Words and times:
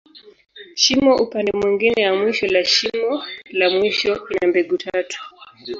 Shimo 0.75 1.15
upande 1.15 1.51
mwingine 1.53 2.01
ya 2.01 2.15
mwisho 2.15 2.47
la 2.47 2.65
shimo 2.65 3.23
la 3.51 3.69
mwisho, 3.69 4.27
ina 4.31 4.47
mbegu 4.47 4.77
tatu. 4.77 5.19